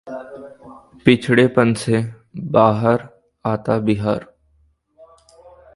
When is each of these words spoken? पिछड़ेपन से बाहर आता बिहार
पिछड़ेपन 1.05 1.73
से 1.73 2.01
बाहर 2.37 3.07
आता 3.45 3.77
बिहार 3.79 4.25